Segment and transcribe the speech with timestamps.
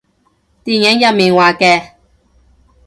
[0.63, 1.91] 電影入面話嘅